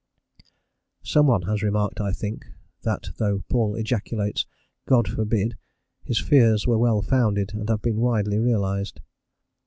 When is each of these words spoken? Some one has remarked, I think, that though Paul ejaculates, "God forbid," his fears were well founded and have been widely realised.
Some 1.03 1.27
one 1.27 1.43
has 1.43 1.61
remarked, 1.61 2.01
I 2.01 2.11
think, 2.11 2.45
that 2.81 3.09
though 3.17 3.43
Paul 3.49 3.75
ejaculates, 3.75 4.47
"God 4.87 5.07
forbid," 5.07 5.55
his 6.03 6.17
fears 6.17 6.65
were 6.65 6.79
well 6.79 7.03
founded 7.03 7.53
and 7.53 7.69
have 7.69 7.83
been 7.83 7.97
widely 7.97 8.39
realised. 8.39 8.99